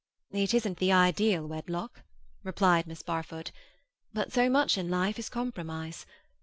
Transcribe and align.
"It 0.31 0.55
isn't 0.55 0.79
the 0.79 0.91
ideal 0.91 1.45
wedlock," 1.45 2.01
replied 2.43 2.87
Miss 2.87 3.03
Barfoot. 3.03 3.51
"But 4.13 4.33
so 4.33 4.49
much 4.49 4.75
in 4.75 4.89
life 4.89 5.19
is 5.19 5.29
compromise. 5.29 6.07